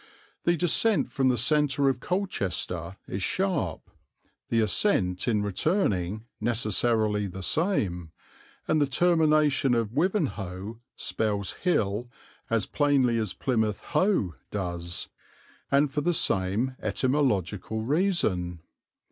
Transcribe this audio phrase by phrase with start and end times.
[0.45, 3.87] The descent from the centre of Colchester is sharp,
[4.49, 8.11] the ascent in returning necessarily the same,
[8.67, 12.09] and the termination of Wivenhoe spells hill
[12.49, 15.07] as plainly as Plymouth "Hoe" does,
[15.69, 18.61] and for the same etymological reason.